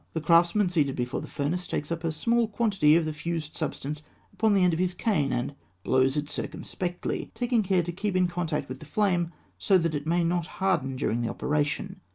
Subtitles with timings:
[0.13, 4.01] The craftsman, seated before the furnace, takes up a small quantity of the fused substance
[4.33, 8.17] upon the end of his cane and blows it circumspectly, taking care to keep it
[8.17, 12.01] in contact with the flame, so that it may not harden during the operation.